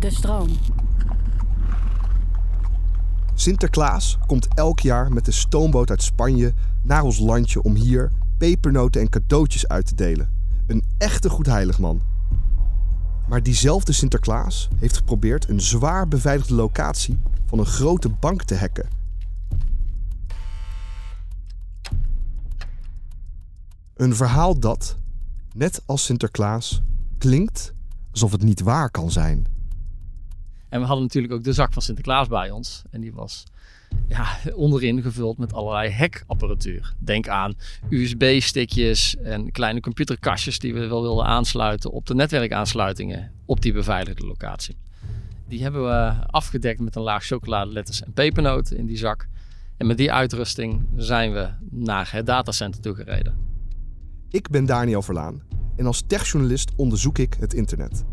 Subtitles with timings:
[0.00, 0.48] De stroom.
[3.34, 9.00] Sinterklaas komt elk jaar met de stoomboot uit Spanje naar ons landje om hier pepernoten
[9.00, 10.30] en cadeautjes uit te delen.
[10.66, 12.00] Een echte goed heiligman.
[13.28, 18.88] Maar diezelfde Sinterklaas heeft geprobeerd een zwaar beveiligde locatie van een grote bank te hacken.
[23.94, 24.96] Een verhaal dat,
[25.54, 26.82] net als Sinterklaas,
[27.18, 27.74] klinkt
[28.10, 29.58] alsof het niet waar kan zijn.
[30.70, 32.82] En we hadden natuurlijk ook de zak van Sinterklaas bij ons.
[32.90, 33.44] En die was
[34.08, 36.94] ja, onderin gevuld met allerlei hackapparatuur.
[36.98, 37.54] Denk aan
[37.88, 44.26] USB-stickjes en kleine computerkastjes die we wel wilden aansluiten op de netwerkaansluitingen op die beveiligde
[44.26, 44.76] locatie.
[45.48, 49.28] Die hebben we afgedekt met een laag chocoladeletters en pepernoten in die zak.
[49.76, 53.34] En met die uitrusting zijn we naar het datacenter toegereden.
[54.30, 55.42] Ik ben Daniel Verlaan
[55.76, 58.04] en als techjournalist onderzoek ik het internet.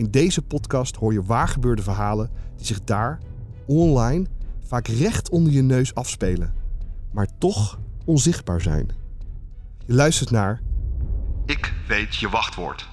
[0.00, 3.18] In deze podcast hoor je waargebeurde verhalen die zich daar,
[3.66, 4.26] online,
[4.66, 6.54] vaak recht onder je neus afspelen,
[7.12, 8.88] maar toch onzichtbaar zijn.
[9.86, 10.60] Je luistert naar
[11.46, 12.88] Ik weet je wachtwoord.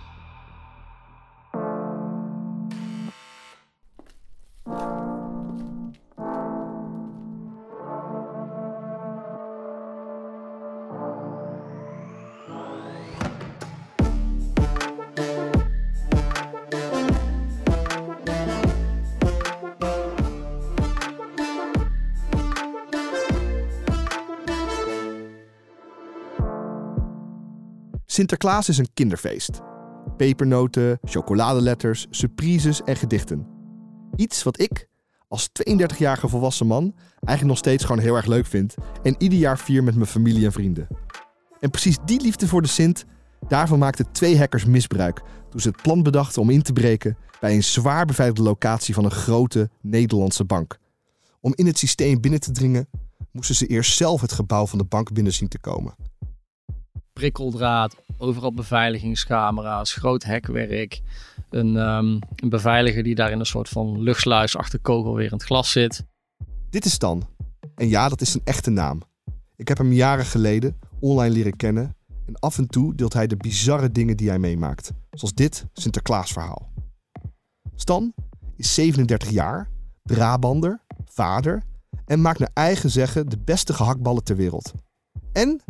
[28.17, 29.61] Sinterklaas is een kinderfeest.
[30.17, 33.47] Pepernoten, chocoladeletters, surprises en gedichten.
[34.15, 34.87] Iets wat ik,
[35.27, 39.59] als 32-jarige volwassen man, eigenlijk nog steeds gewoon heel erg leuk vind en ieder jaar
[39.59, 40.87] vier met mijn familie en vrienden.
[41.59, 43.05] En precies die liefde voor de Sint,
[43.47, 47.55] daarvan maakten twee hackers misbruik toen ze het plan bedachten om in te breken bij
[47.55, 50.77] een zwaar beveiligde locatie van een grote Nederlandse bank.
[51.39, 52.89] Om in het systeem binnen te dringen,
[53.31, 55.95] moesten ze eerst zelf het gebouw van de bank binnen zien te komen
[57.17, 61.01] prikkeldraad, overal beveiligingscamera's, groot hekwerk.
[61.49, 65.31] Een, um, een beveiliger die daar in een soort van luchtsluis achter kogel weer in
[65.31, 66.05] het glas zit.
[66.69, 67.27] Dit is Stan.
[67.75, 69.01] En ja, dat is een echte naam.
[69.55, 71.95] Ik heb hem jaren geleden online leren kennen
[72.25, 74.91] en af en toe deelt hij de bizarre dingen die hij meemaakt.
[75.11, 76.69] Zoals dit Sinterklaasverhaal.
[77.75, 78.13] Stan
[78.55, 79.69] is 37 jaar,
[80.03, 81.63] Brabander, vader
[82.05, 84.73] en maakt naar eigen zeggen de beste gehaktballen ter wereld.
[85.31, 85.61] En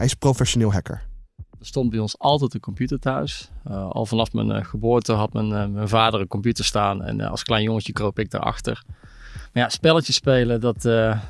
[0.00, 1.02] hij is professioneel hacker.
[1.36, 3.50] Er stond bij ons altijd een computer thuis.
[3.68, 7.02] Uh, al vanaf mijn uh, geboorte had mijn, uh, mijn vader een computer staan.
[7.02, 8.82] En als klein jongetje kroop ik daarachter.
[9.52, 10.82] Maar ja, spelletjes spelen, dat,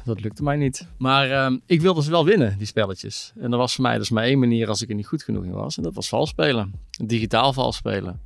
[0.04, 0.86] dat lukte mij niet.
[0.98, 3.32] Maar ehm, ik wilde ze wel winnen, die spelletjes.
[3.40, 5.44] En dat was voor mij dus maar één manier als ik er niet goed genoeg
[5.44, 5.76] in was.
[5.76, 6.74] En dat was vals spelen.
[7.04, 8.20] Digitaal vals spelen.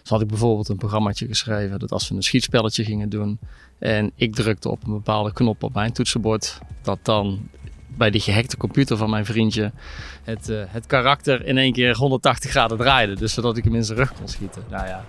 [0.00, 3.38] Dus had ik bijvoorbeeld een programmaatje geschreven dat als we een schietspelletje gingen doen
[3.78, 7.48] en ik drukte op een bepaalde knop op mijn toetsenbord, dat dan
[7.96, 9.72] bij die gehackte computer van mijn vriendje
[10.22, 13.14] het, uh, het karakter in één keer 180 graden draaide.
[13.14, 14.62] Dus zodat ik hem in zijn rug kon schieten.
[14.70, 15.04] Nou ja,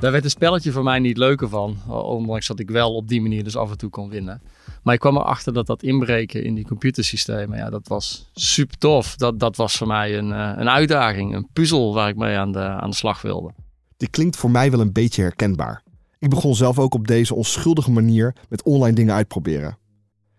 [0.00, 1.76] daar werd het spelletje voor mij niet leuker van.
[1.88, 4.42] Ondanks dat ik wel op die manier dus af en toe kon winnen.
[4.82, 9.16] Maar ik kwam erachter dat dat inbreken in die computersystemen, ja, dat was super tof.
[9.16, 12.52] Dat, dat was voor mij een, uh, een uitdaging, een puzzel waar ik mee aan
[12.52, 13.50] de, aan de slag wilde.
[13.96, 15.82] Dit klinkt voor mij wel een beetje herkenbaar.
[16.18, 19.78] Ik begon zelf ook op deze onschuldige manier met online dingen uitproberen.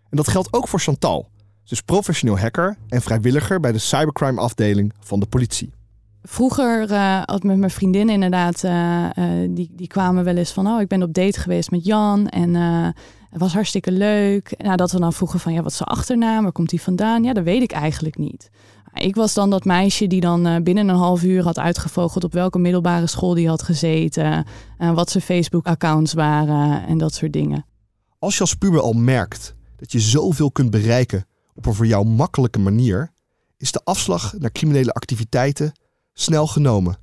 [0.09, 1.29] En dat geldt ook voor Chantal,
[1.65, 5.73] dus professioneel hacker en vrijwilliger bij de cybercrime afdeling van de politie.
[6.23, 9.07] Vroeger uh, had met mijn vriendin inderdaad, uh,
[9.50, 12.53] die, die kwamen wel eens van, oh, ik ben op date geweest met Jan en
[13.29, 14.53] het was hartstikke leuk.
[14.57, 17.23] Nou, dat we dan vroegen van, ja, wat is zijn achternaam, waar komt hij vandaan?
[17.23, 18.50] Ja, dat weet ik eigenlijk niet.
[18.94, 22.59] Ik was dan dat meisje die dan binnen een half uur had uitgevogeld op welke
[22.59, 24.45] middelbare school die had gezeten,
[24.77, 27.65] wat zijn Facebook-accounts waren en dat soort dingen.
[28.19, 31.25] Als je als puber al merkt dat je zoveel kunt bereiken
[31.56, 33.12] op een voor jou makkelijke manier,
[33.57, 35.72] is de afslag naar criminele activiteiten
[36.13, 36.98] snel genomen.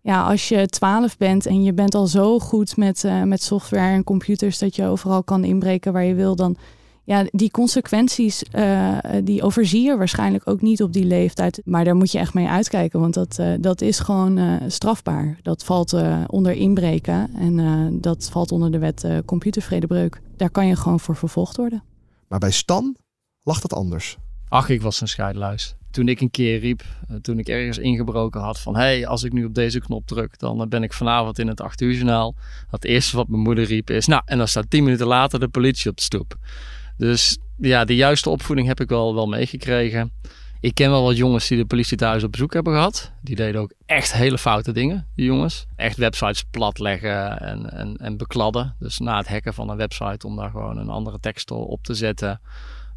[0.00, 3.92] Ja, als je 12 bent en je bent al zo goed met, uh, met software
[3.92, 6.56] en computers dat je overal kan inbreken waar je wil, dan,
[7.04, 11.60] ja, die consequenties, uh, die overzie je waarschijnlijk ook niet op die leeftijd.
[11.64, 15.38] Maar daar moet je echt mee uitkijken, want dat, uh, dat is gewoon strafbaar.
[15.42, 15.96] Dat valt
[16.26, 20.20] onder inbreken en dat valt onder de wet computervredebreuk.
[20.36, 21.82] Daar kan je gewoon voor vervolgd worden.
[22.28, 22.96] Maar bij Stan
[23.44, 24.16] lag dat anders.
[24.48, 25.74] Ach, ik was een scheidluis.
[25.90, 26.82] Toen ik een keer riep,
[27.22, 28.74] toen ik ergens ingebroken had van...
[28.74, 31.60] hé, hey, als ik nu op deze knop druk, dan ben ik vanavond in het
[31.60, 32.34] 8 uur journaal.
[32.70, 34.06] Het eerste wat mijn moeder riep is...
[34.06, 36.36] nou, en dan staat 10 minuten later de politie op de stoep.
[36.96, 40.12] Dus ja, de juiste opvoeding heb ik wel, wel meegekregen.
[40.60, 43.12] Ik ken wel wat jongens die de politie thuis op bezoek hebben gehad.
[43.22, 45.66] Die deden ook echt hele foute dingen, die jongens.
[45.76, 48.74] Echt websites platleggen en, en, en bekladden.
[48.78, 51.94] Dus na het hacken van een website om daar gewoon een andere tekst op te
[51.94, 52.40] zetten.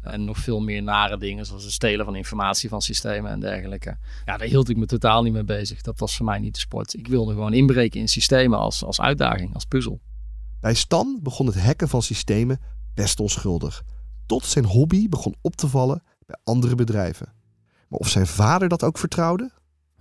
[0.08, 3.96] En nog veel meer nare dingen, zoals het stelen van informatie van systemen en dergelijke.
[4.24, 5.80] Ja, daar hield ik me totaal niet mee bezig.
[5.80, 6.94] Dat was voor mij niet de sport.
[6.94, 10.00] Ik wilde gewoon inbreken in systemen als, als uitdaging, als puzzel.
[10.60, 12.60] Bij Stan begon het hacken van systemen
[12.94, 13.84] best onschuldig.
[14.26, 17.32] Tot zijn hobby begon op te vallen bij andere bedrijven.
[17.88, 19.50] Maar of zijn vader dat ook vertrouwde?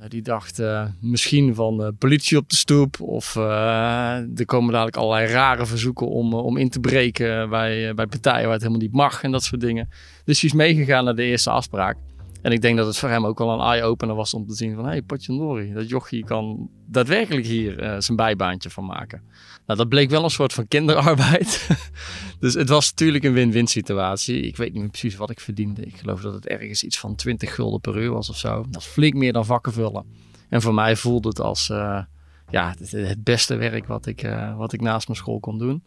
[0.07, 3.01] Die dacht uh, misschien van uh, politie op de stoep.
[3.01, 8.44] Of er komen dadelijk allerlei rare verzoeken om, om in te breken bij, bij partijen
[8.44, 9.89] waar het helemaal niet mag en dat soort dingen.
[10.23, 11.97] Dus hij is meegegaan naar de eerste afspraak.
[12.41, 14.75] En ik denk dat het voor hem ook wel een eye-opener was om te zien
[14.75, 14.83] van...
[14.83, 19.21] hé, hey, Potjandori, dat jochie kan daadwerkelijk hier uh, zijn bijbaantje van maken.
[19.65, 21.67] Nou, dat bleek wel een soort van kinderarbeid.
[22.39, 24.41] dus het was natuurlijk een win-win situatie.
[24.41, 25.81] Ik weet niet meer precies wat ik verdiende.
[25.81, 28.65] Ik geloof dat het ergens iets van 20 gulden per uur was of zo.
[28.69, 30.05] Dat is flink meer dan vakken vullen.
[30.49, 32.01] En voor mij voelde het als uh,
[32.49, 35.83] ja, het, beste werk wat ik, uh, wat ik naast mijn school kon doen.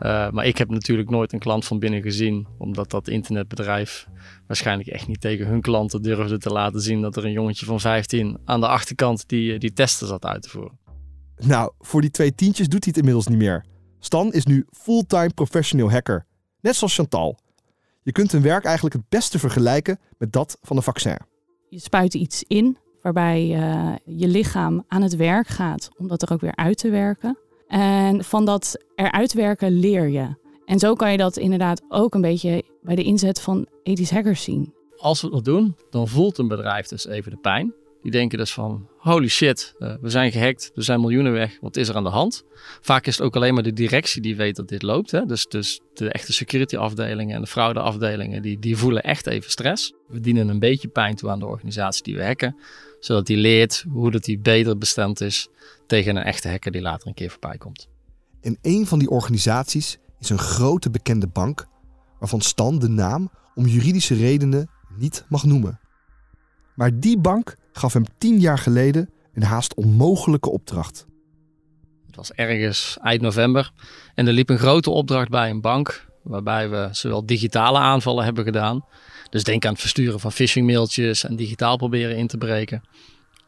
[0.00, 4.06] Uh, maar ik heb natuurlijk nooit een klant van binnen gezien, omdat dat internetbedrijf
[4.46, 7.80] waarschijnlijk echt niet tegen hun klanten durfde te laten zien dat er een jongetje van
[7.80, 10.78] 15 aan de achterkant die, die testen zat uit te voeren.
[11.36, 13.64] Nou, voor die twee tientjes doet hij het inmiddels niet meer.
[13.98, 16.26] Stan is nu fulltime professioneel hacker,
[16.60, 17.38] net zoals Chantal.
[18.02, 21.18] Je kunt hun werk eigenlijk het beste vergelijken met dat van een vaccin.
[21.68, 26.32] Je spuit iets in waarbij uh, je lichaam aan het werk gaat om dat er
[26.32, 27.38] ook weer uit te werken.
[27.70, 30.34] En van dat eruit werken leer je.
[30.64, 34.42] En zo kan je dat inderdaad ook een beetje bij de inzet van ethisch hackers
[34.42, 34.74] zien.
[34.96, 37.74] Als we dat doen, dan voelt een bedrijf dus even de pijn.
[38.02, 41.76] Die denken dus van, holy shit, uh, we zijn gehackt, er zijn miljoenen weg, wat
[41.76, 42.44] is er aan de hand?
[42.80, 45.10] Vaak is het ook alleen maar de directie die weet dat dit loopt.
[45.10, 45.26] Hè?
[45.26, 49.50] Dus, dus de echte security afdelingen en de fraude afdelingen, die, die voelen echt even
[49.50, 49.92] stress.
[50.08, 52.56] We dienen een beetje pijn toe aan de organisatie die we hacken,
[53.00, 55.48] zodat die leert hoe dat die beter bestemd is
[55.86, 57.88] tegen een echte hacker die later een keer voorbij komt.
[58.40, 61.66] En een van die organisaties is een grote bekende bank,
[62.18, 65.80] waarvan Stan de naam om juridische redenen niet mag noemen.
[66.74, 71.06] Maar die bank gaf hem tien jaar geleden een haast onmogelijke opdracht.
[72.06, 73.72] Het was ergens eind november
[74.14, 78.44] en er liep een grote opdracht bij een bank, waarbij we zowel digitale aanvallen hebben
[78.44, 78.84] gedaan.
[79.30, 82.82] Dus denk aan het versturen van phishing mailtjes en digitaal proberen in te breken.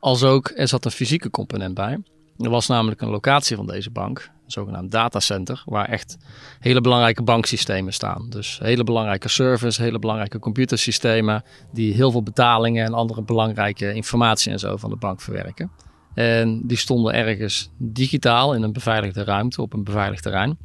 [0.01, 1.99] Als ook, er zat een fysieke component bij.
[2.39, 6.17] Er was namelijk een locatie van deze bank, een zogenaamd datacenter, waar echt
[6.61, 8.27] hele belangrijke banksystemen staan.
[8.31, 14.53] Dus hele belangrijke servers, hele belangrijke computersystemen, die heel veel betalingen en andere belangrijke informatie
[14.53, 15.71] en zo van de bank verwerken.
[16.15, 20.59] En die stonden ergens digitaal in een beveiligde ruimte op een beveiligd terrein.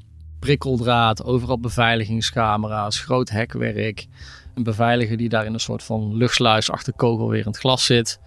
[0.47, 4.07] Prikkeldraad, overal beveiligingscamera's, groot hekwerk.
[4.55, 8.19] Een beveiliger die daar in een soort van luchtsluis achter kogelwerend glas zit.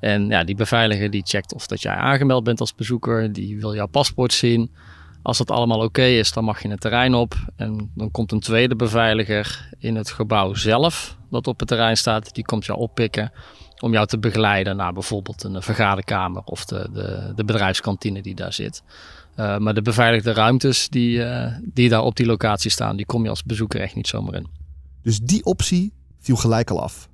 [0.00, 3.32] En ja, die beveiliger die checkt of dat jij aangemeld bent als bezoeker.
[3.32, 4.70] Die wil jouw paspoort zien.
[5.22, 7.34] Als dat allemaal oké is, dan mag je het terrein op.
[7.56, 12.34] En dan komt een tweede beveiliger in het gebouw zelf, dat op het terrein staat.
[12.34, 13.32] Die komt jou oppikken
[13.82, 18.52] om jou te begeleiden naar bijvoorbeeld een vergaderkamer of de, de, de bedrijfskantine die daar
[18.52, 18.82] zit.
[19.36, 23.22] Uh, maar de beveiligde ruimtes die, uh, die daar op die locatie staan, die kom
[23.22, 24.46] je als bezoeker echt niet zomaar in.
[25.02, 27.08] Dus die optie viel gelijk al af.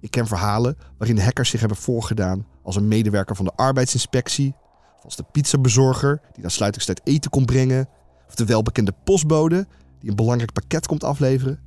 [0.00, 4.54] Ik ken verhalen waarin hackers zich hebben voorgedaan als een medewerker van de arbeidsinspectie,
[4.96, 7.88] of als de pizzabezorger die na sluitingstijd eten komt brengen,
[8.28, 9.66] of de welbekende postbode
[10.00, 11.60] die een belangrijk pakket komt afleveren.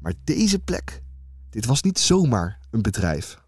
[0.00, 1.02] Maar deze plek,
[1.50, 3.41] dit was niet zomaar een bedrijf.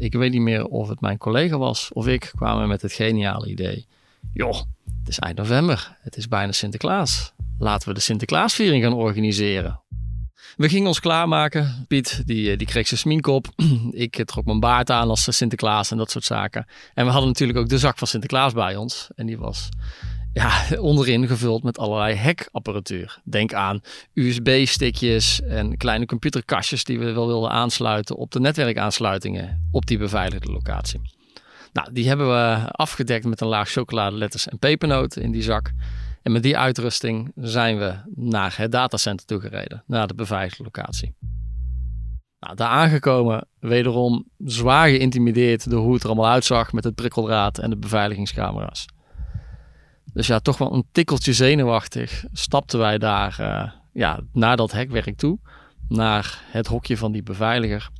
[0.00, 3.48] Ik weet niet meer of het mijn collega was of ik kwamen met het geniale
[3.48, 3.86] idee.
[4.32, 4.60] Joh,
[4.98, 7.32] het is eind november, het is bijna Sinterklaas.
[7.58, 9.80] Laten we de Sinterklaasviering gaan organiseren.
[10.56, 11.84] We gingen ons klaarmaken.
[11.88, 13.46] Piet, die, eh, die kreeg zijn smink op.
[14.06, 16.66] ik trok mijn baard aan als Sinterklaas en dat soort zaken.
[16.94, 19.08] En we hadden natuurlijk ook de zak van Sinterklaas bij ons.
[19.14, 19.68] En die was
[20.32, 23.20] ja, onderin gevuld met allerlei hackapparatuur.
[23.24, 23.80] Denk aan
[24.14, 30.52] USB-stickjes en kleine computerkastjes die we wel wilden aansluiten op de netwerkaansluitingen op die beveiligde
[30.52, 31.00] locatie.
[31.72, 35.72] Nou, die hebben we afgedekt met een laag chocoladeletters en pepernoten in die zak.
[36.22, 41.14] En met die uitrusting zijn we naar het datacenter toegereden, naar de beveiligde locatie.
[42.40, 47.58] Nou, daar aangekomen, wederom zwaar geïntimideerd door hoe het er allemaal uitzag met het prikkeldraad
[47.58, 48.86] en de beveiligingscamera's.
[50.12, 55.16] Dus ja, toch wel een tikkeltje zenuwachtig stapten wij daar uh, ja, naar dat hekwerk
[55.16, 55.38] toe,
[55.88, 57.90] naar het hokje van die beveiliger.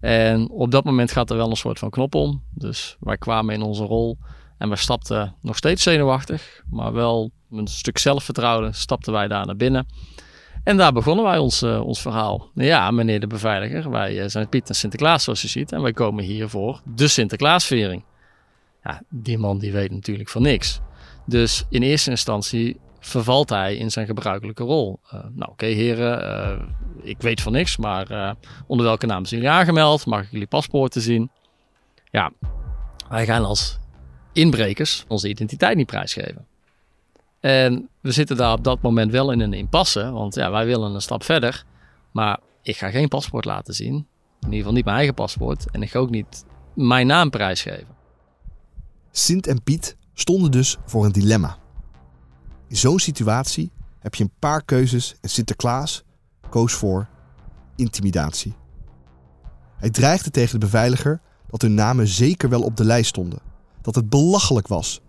[0.00, 2.42] En op dat moment gaat er wel een soort van knop om.
[2.50, 4.18] Dus wij kwamen in onze rol
[4.58, 9.46] en we stapten nog steeds zenuwachtig, maar wel met een stuk zelfvertrouwen stapten wij daar
[9.46, 9.86] naar binnen.
[10.64, 12.50] En daar begonnen wij ons, uh, ons verhaal.
[12.54, 15.72] Ja, meneer de beveiliger, wij uh, zijn Piet en Sinterklaas zoals je ziet.
[15.72, 18.04] En wij komen hier voor de Sinterklaasvering.
[18.82, 20.80] Ja, die man die weet natuurlijk van niks.
[21.30, 25.00] Dus in eerste instantie vervalt hij in zijn gebruikelijke rol.
[25.04, 30.06] Uh, nou oké heren, ik weet van niks, maar onder welke naam zijn jullie aangemeld?
[30.06, 31.30] Mag ik jullie paspoorten zien?
[32.10, 32.32] Ja,
[33.08, 33.78] wij gaan als
[34.32, 36.46] inbrekers onze identiteit niet prijsgeven.
[37.40, 40.94] En we zitten daar op dat moment wel in een impasse, want ja, wij willen
[40.94, 41.64] een stap verder.
[42.12, 43.94] Maar ik ga geen paspoort laten zien.
[43.94, 44.06] In
[44.40, 45.70] ieder geval niet mijn eigen paspoort.
[45.70, 46.44] En ik ga ook niet
[46.74, 47.98] mijn naam prijsgeven.
[49.10, 51.58] Sint en Piet stonden dus voor een dilemma.
[52.68, 56.02] In zo'n situatie heb je een paar keuzes en Sinterklaas
[56.48, 57.08] koos voor
[57.76, 58.54] intimidatie.
[59.76, 63.38] Hij dreigde tegen de beveiliger dat hun namen zeker wel op de lijst stonden.
[63.80, 65.00] Dat het belachelijk was.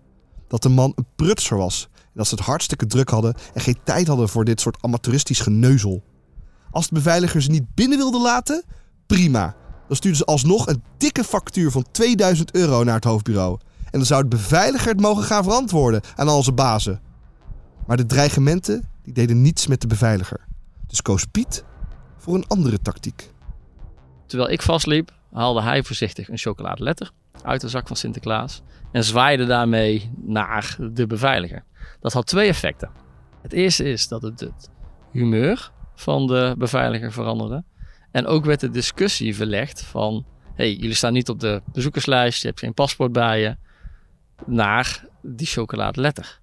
[0.48, 3.80] Dat de man een prutser was en dat ze het hartstikke druk hadden en geen
[3.84, 6.04] tijd hadden voor dit soort amateuristisch geneuzel.
[6.72, 8.64] Als de beveiliger ze niet binnen wilde laten,
[9.06, 9.56] prima.
[9.88, 13.60] Dan stuurden ze alsnog een dikke factuur van 2000 euro naar het hoofdbureau.
[13.92, 17.02] En dan zou de beveiliger het mogen gaan verantwoorden aan al zijn bazen.
[17.88, 20.40] Maar de dreigementen die deden niets met de beveiliger.
[20.88, 21.64] Dus koos Piet
[22.18, 23.30] voor een andere tactiek.
[24.26, 27.12] Terwijl ik vastliep, haalde hij voorzichtig een chocoladeletter
[27.44, 31.64] uit de zak van Sinterklaas en zwaaide daarmee naar de beveiliger.
[32.00, 32.90] Dat had twee effecten.
[33.42, 34.70] Het eerste is dat het het
[35.12, 37.64] humeur van de beveiliger veranderde.
[38.12, 40.26] En ook werd de discussie verlegd van...
[40.56, 43.56] hey, jullie staan niet op de bezoekerslijst, je hebt geen paspoort bij je...
[44.46, 46.40] naar die chocoladeletter.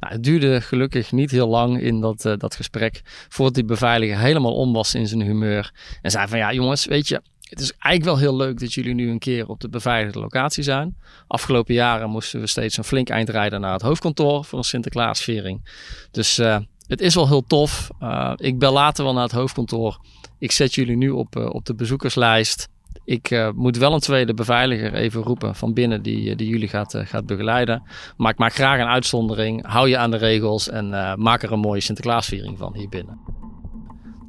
[0.00, 3.00] Nou, het duurde gelukkig niet heel lang in dat, uh, dat gesprek...
[3.28, 5.72] voordat die beveiliger helemaal om was in zijn humeur.
[6.02, 8.94] En zei van, ja jongens, weet je het is eigenlijk wel heel leuk dat jullie
[8.94, 10.96] nu een keer op de beveiligde locatie zijn.
[11.26, 15.68] Afgelopen jaren moesten we steeds een flink eind rijden naar het hoofdkantoor voor een Sinterklaasviering.
[16.10, 17.88] Dus uh, het is wel heel tof.
[18.00, 20.00] Uh, ik bel later wel naar het hoofdkantoor.
[20.38, 22.68] Ik zet jullie nu op, op de bezoekerslijst.
[23.04, 27.26] Ik moet wel een tweede beveiliger even roepen van binnen die, die jullie gaat, gaat
[27.26, 27.82] begeleiden.
[28.16, 29.66] Maar ik maak graag een uitzondering.
[29.66, 30.88] Hou je aan de regels en
[31.18, 33.20] maak er een mooie Sinterklaasviering van hier binnen.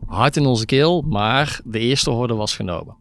[0.05, 2.95] Hard in onze keel, maar de eerste horde was genomen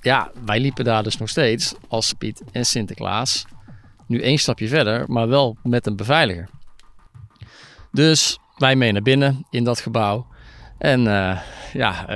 [0.00, 3.46] ja, wij liepen daar dus nog steeds als Piet en Sinterklaas.
[4.06, 6.48] Nu één stapje verder, maar wel met een beveiliger.
[7.92, 10.26] Dus wij mee naar binnen in dat gebouw.
[10.78, 11.02] En
[11.72, 12.06] ja,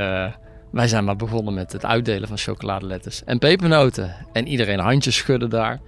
[0.72, 4.14] wij zijn maar begonnen met het uitdelen van chocoladeletters en pepernoten.
[4.32, 5.80] En iedereen handjes schudden daar.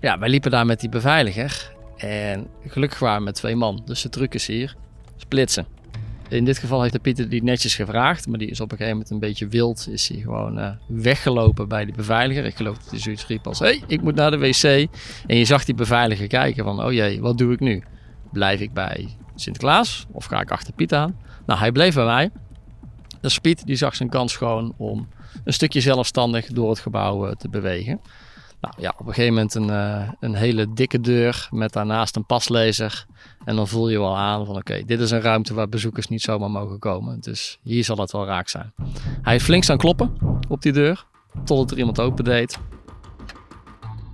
[0.00, 1.72] Ja, wij liepen daar met die beveiliger.
[1.96, 3.82] En gelukkig waren we met twee man.
[3.84, 4.76] Dus de truc is hier,
[5.16, 5.66] splitsen.
[6.28, 8.96] In dit geval heeft de Pieter die netjes gevraagd, maar die is op een gegeven
[8.96, 9.88] moment een beetje wild.
[9.90, 12.44] Is hij gewoon uh, weggelopen bij die beveiliger.
[12.44, 14.88] Ik geloof dat hij zoiets riep als: hey, ik moet naar de wc.
[15.26, 17.82] En je zag die beveiliger kijken van: oh jee, wat doe ik nu?
[18.32, 21.16] Blijf ik bij Sinterklaas of ga ik achter Piet aan?
[21.46, 22.30] Nou, hij bleef bij mij.
[23.24, 25.08] Dus Piet die zag zijn kans gewoon om
[25.44, 28.00] een stukje zelfstandig door het gebouw eh, te bewegen.
[28.60, 32.26] Nou ja, op een gegeven moment een, uh, een hele dikke deur met daarnaast een
[32.26, 33.06] paslezer.
[33.44, 36.22] En dan voel je wel aan van oké, dit is een ruimte waar bezoekers niet
[36.22, 37.20] zomaar mogen komen.
[37.20, 38.72] Dus hier zal het wel raak zijn.
[39.22, 40.12] Hij heeft flink staan kloppen
[40.48, 41.06] op die deur,
[41.44, 42.58] totdat er iemand open deed.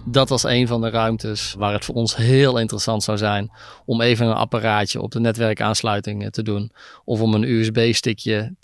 [0.05, 3.51] Dat was een van de ruimtes waar het voor ons heel interessant zou zijn
[3.85, 6.73] om even een apparaatje op de netwerkaansluiting te doen.
[7.05, 8.55] Of om een USB-stickje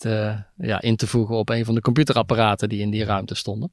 [0.56, 3.72] ja, in te voegen op een van de computerapparaten die in die ruimte stonden.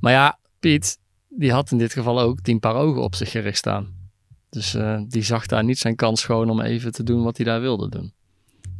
[0.00, 3.58] Maar ja, Piet, die had in dit geval ook tien paar ogen op zich gericht
[3.58, 4.02] staan.
[4.50, 7.46] Dus uh, die zag daar niet zijn kans gewoon om even te doen wat hij
[7.46, 8.12] daar wilde doen.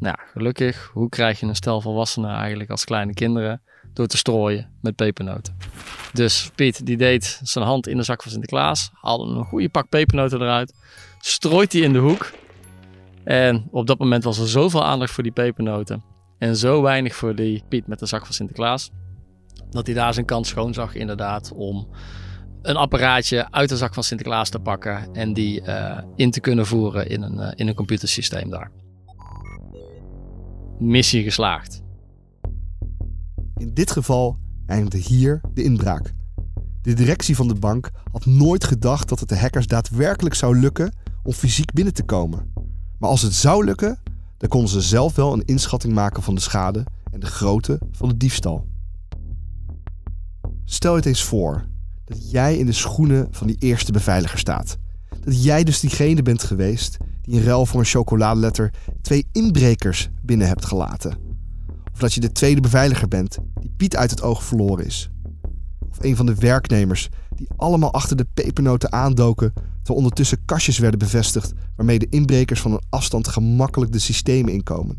[0.02, 3.62] Nou, gelukkig, hoe krijg je een stel volwassenen eigenlijk als kleine kinderen?
[3.92, 5.56] Door te strooien met pepernoten.
[6.12, 9.88] Dus Piet die deed zijn hand in de zak van Sinterklaas, haalde een goede pak
[9.88, 10.74] pepernoten eruit,
[11.18, 12.30] strooit die in de hoek.
[13.24, 16.02] En op dat moment was er zoveel aandacht voor die pepernoten
[16.38, 18.90] en zo weinig voor die Piet met de zak van Sinterklaas,
[19.70, 21.88] dat hij daar zijn kans schoon zag inderdaad om
[22.62, 26.66] een apparaatje uit de zak van Sinterklaas te pakken en die uh, in te kunnen
[26.66, 28.81] voeren in een, uh, in een computersysteem daar.
[30.82, 31.82] Missie geslaagd.
[33.56, 36.14] In dit geval eindigde hier de inbraak.
[36.82, 40.94] De directie van de bank had nooit gedacht dat het de hackers daadwerkelijk zou lukken
[41.22, 42.52] om fysiek binnen te komen.
[42.98, 43.98] Maar als het zou lukken,
[44.36, 48.08] dan konden ze zelf wel een inschatting maken van de schade en de grootte van
[48.08, 48.66] de diefstal.
[50.64, 51.66] Stel het eens voor
[52.04, 54.78] dat jij in de schoenen van die eerste beveiliger staat.
[55.20, 60.46] Dat jij dus diegene bent geweest die in ruil voor een chocoladeletter twee inbrekers binnen
[60.46, 61.16] hebt gelaten.
[61.92, 65.10] Of dat je de tweede beveiliger bent die Piet uit het oog verloren is.
[65.90, 70.98] Of een van de werknemers die allemaal achter de pepernoten aandoken terwijl ondertussen kastjes werden
[70.98, 74.96] bevestigd waarmee de inbrekers van een afstand gemakkelijk de systemen inkomen.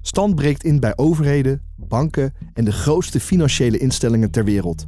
[0.00, 4.86] Stan breekt in bij overheden, banken en de grootste financiële instellingen ter wereld.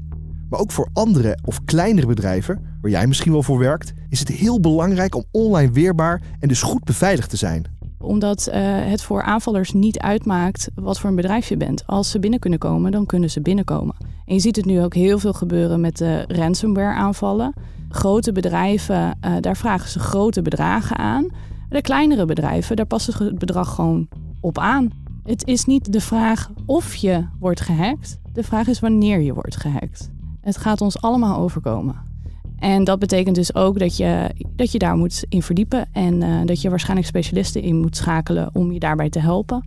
[0.53, 4.29] Maar ook voor andere of kleinere bedrijven, waar jij misschien wel voor werkt, is het
[4.29, 7.65] heel belangrijk om online weerbaar en dus goed beveiligd te zijn.
[7.99, 8.55] Omdat uh,
[8.91, 11.87] het voor aanvallers niet uitmaakt wat voor een bedrijf je bent.
[11.87, 13.95] Als ze binnen kunnen komen, dan kunnen ze binnenkomen.
[14.27, 17.55] En je ziet het nu ook heel veel gebeuren met de ransomware aanvallen.
[17.89, 21.27] Grote bedrijven, uh, daar vragen ze grote bedragen aan.
[21.69, 24.09] De kleinere bedrijven, daar passen het bedrag gewoon
[24.41, 24.91] op aan.
[25.25, 28.19] Het is niet de vraag of je wordt gehackt.
[28.33, 30.11] De vraag is wanneer je wordt gehackt.
[30.43, 32.11] Het gaat ons allemaal overkomen.
[32.59, 36.41] En dat betekent dus ook dat je, dat je daar moet in verdiepen en uh,
[36.45, 39.65] dat je waarschijnlijk specialisten in moet schakelen om je daarbij te helpen.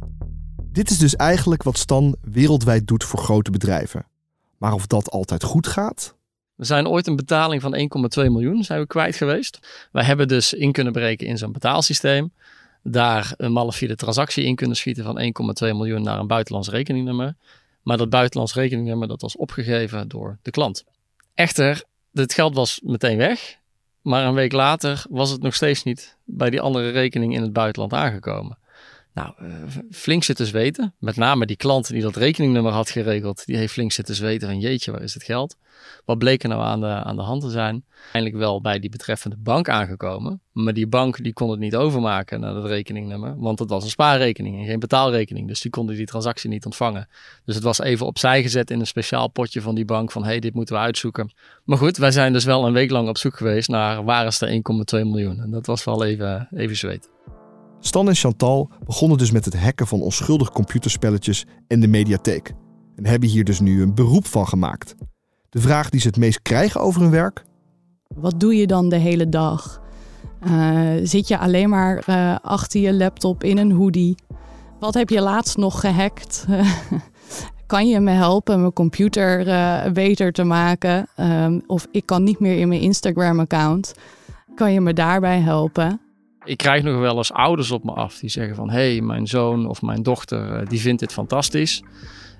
[0.71, 4.05] Dit is dus eigenlijk wat Stan wereldwijd doet voor grote bedrijven.
[4.57, 6.15] Maar of dat altijd goed gaat?
[6.55, 7.75] We zijn ooit een betaling van
[8.25, 9.87] 1,2 miljoen zijn we kwijt geweest.
[9.91, 12.33] Wij hebben dus in kunnen breken in zo'n betaalsysteem.
[12.83, 17.35] Daar een malafide transactie in kunnen schieten van 1,2 miljoen naar een buitenlands rekeningnummer.
[17.85, 20.83] Maar dat buitenlands rekeningnummer dat was opgegeven door de klant.
[21.33, 23.57] Echter, het geld was meteen weg.
[24.01, 27.53] Maar een week later was het nog steeds niet bij die andere rekening in het
[27.53, 28.57] buitenland aangekomen.
[29.15, 29.53] Nou, uh,
[29.91, 30.93] flink zitten zweten.
[30.99, 34.59] Met name die klant die dat rekeningnummer had geregeld, die heeft flink zitten zweten van
[34.59, 35.57] jeetje, waar is het geld?
[36.05, 37.85] Wat bleek er nou aan de, aan de hand te zijn?
[38.11, 40.41] Eindelijk wel bij die betreffende bank aangekomen.
[40.51, 43.35] Maar die bank die kon het niet overmaken naar dat rekeningnummer.
[43.37, 45.47] Want het was een spaarrekening en geen betaalrekening.
[45.47, 47.07] Dus die konden die transactie niet ontvangen.
[47.45, 50.11] Dus het was even opzij gezet in een speciaal potje van die bank.
[50.11, 51.33] Van hé, hey, dit moeten we uitzoeken.
[51.63, 54.37] Maar goed, wij zijn dus wel een week lang op zoek geweest naar waar is
[54.37, 54.61] de
[54.97, 55.39] 1,2 miljoen.
[55.39, 57.13] En dat was wel even, even zweet.
[57.79, 62.53] Stan en Chantal begonnen dus met het hacken van onschuldige computerspelletjes en de mediatheek.
[62.95, 64.95] En hebben hier dus nu een beroep van gemaakt.
[65.49, 67.45] De vraag die ze het meest krijgen over hun werk?
[68.07, 69.81] Wat doe je dan de hele dag?
[70.47, 74.15] Uh, zit je alleen maar uh, achter je laptop in een hoodie?
[74.79, 76.45] Wat heb je laatst nog gehackt?
[77.65, 81.07] kan je me helpen mijn computer uh, beter te maken?
[81.19, 83.93] Um, of ik kan niet meer in mijn Instagram-account.
[84.55, 85.99] Kan je me daarbij helpen?
[86.45, 88.69] Ik krijg nog wel eens ouders op me af die zeggen van...
[88.69, 91.83] hé, hey, mijn zoon of mijn dochter die vindt dit fantastisch.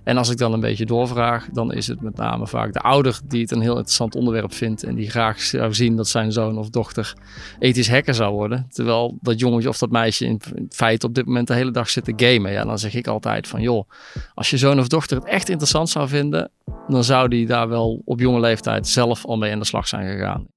[0.04, 3.20] En als ik dan een beetje doorvraag, dan is het met name vaak de ouder
[3.28, 6.58] die het een heel interessant onderwerp vindt en die graag zou zien dat zijn zoon
[6.58, 7.14] of dochter
[7.60, 8.68] ethisch hacker zou worden.
[8.70, 12.04] Terwijl dat jongetje of dat meisje in feite op dit moment de hele dag zit
[12.04, 12.52] te gamen.
[12.52, 13.90] Ja, dan zeg ik altijd van joh,
[14.34, 16.52] als je zoon of dochter het echt interessant zou vinden,
[16.88, 20.08] dan zou die daar wel op jonge leeftijd zelf al mee aan de slag zijn
[20.08, 20.48] gegaan.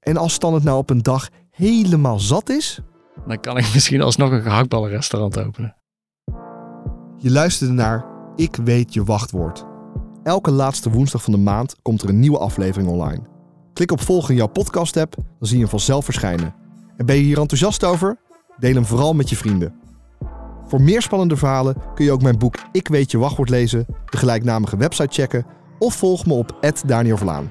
[0.00, 1.28] En als dan het nou op een dag
[1.60, 2.80] helemaal zat is?
[3.26, 5.76] Dan kan ik misschien alsnog een gehaktballenrestaurant openen.
[7.16, 8.04] Je luisterde naar
[8.36, 9.64] ik weet je wachtwoord.
[10.22, 13.22] Elke laatste woensdag van de maand komt er een nieuwe aflevering online.
[13.72, 16.54] Klik op volgen in jouw podcast-app, dan zie je hem vanzelf verschijnen.
[16.96, 18.18] En ben je hier enthousiast over?
[18.58, 19.74] Deel hem vooral met je vrienden.
[20.66, 24.16] Voor meer spannende verhalen kun je ook mijn boek Ik weet je wachtwoord lezen, de
[24.16, 25.46] gelijknamige website checken
[25.78, 27.50] of volg me op Daniel Vlaan.